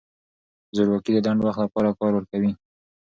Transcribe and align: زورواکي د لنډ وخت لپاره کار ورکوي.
زورواکي 0.75 1.11
د 1.13 1.17
لنډ 1.25 1.39
وخت 1.43 1.59
لپاره 1.65 1.97
کار 1.99 2.11
ورکوي. 2.15 2.51